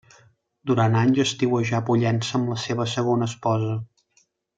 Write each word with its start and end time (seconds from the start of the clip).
Durant 0.69 0.95
anys 1.01 1.19
estiuejà 1.23 1.75
a 1.81 1.83
Pollença 1.89 2.33
amb 2.39 2.49
la 2.55 2.57
seva 2.65 2.87
segona 2.95 3.29
esposa. 3.33 3.77